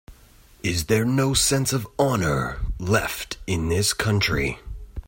Is 0.63 0.85
there 0.85 1.05
no 1.05 1.35
sense 1.35 1.73
of 1.73 1.87
honor 1.99 2.57
left 2.79 3.37
in 3.45 3.69
this 3.69 3.93
country? 3.93 4.57